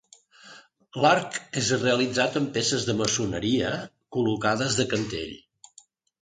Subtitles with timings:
[1.03, 3.71] L’arc és realitzat amb peces de maçoneria
[4.19, 5.37] col·locades de cantell.